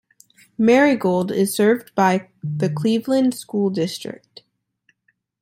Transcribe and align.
Merigold 0.59 1.29
is 1.29 1.55
served 1.55 1.93
by 1.93 2.29
the 2.43 2.67
Cleveland 2.71 3.35
School 3.35 3.69
District. 3.69 4.41